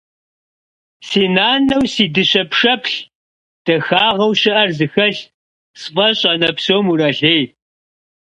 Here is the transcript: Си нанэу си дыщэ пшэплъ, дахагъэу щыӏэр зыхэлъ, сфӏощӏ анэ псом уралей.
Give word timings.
Си 1.07 1.23
нанэу 1.35 1.83
си 1.93 2.05
дыщэ 2.13 2.43
пшэплъ, 2.51 2.95
дахагъэу 3.65 4.33
щыӏэр 4.39 4.69
зыхэлъ, 4.77 5.21
сфӏощӏ 5.79 6.23
анэ 6.31 6.49
псом 6.57 6.85
уралей. 6.91 7.43